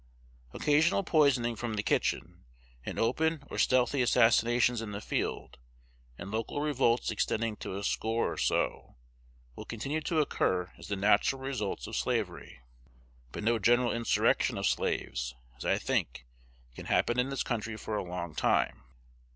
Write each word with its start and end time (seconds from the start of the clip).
Occasional 0.53 1.03
poisoning 1.03 1.55
from 1.55 1.75
the 1.75 1.83
kitchen, 1.83 2.43
and 2.83 2.97
open 2.97 3.43
or 3.51 3.59
stealthy 3.59 4.01
assassinations 4.01 4.81
in 4.81 4.93
the 4.93 4.99
field, 4.99 5.59
and 6.17 6.31
local 6.31 6.59
revolts 6.59 7.11
extending 7.11 7.55
to 7.57 7.77
a 7.77 7.83
score 7.83 8.33
or 8.33 8.37
so, 8.39 8.95
will 9.55 9.65
continue 9.65 10.01
to 10.01 10.19
occur 10.19 10.71
as 10.79 10.87
the 10.87 10.95
natural 10.95 11.39
results 11.43 11.85
of 11.85 11.95
slavery; 11.95 12.61
but 13.31 13.43
no 13.43 13.59
general 13.59 13.91
insurrection 13.91 14.57
of 14.57 14.65
slaves, 14.65 15.35
as 15.57 15.65
I 15.65 15.77
think, 15.77 16.25
can 16.73 16.87
happen 16.87 17.19
in 17.19 17.29
this 17.29 17.43
country 17.43 17.75
for 17.77 17.95
a 17.95 18.03
long 18.03 18.33
time. 18.33 18.81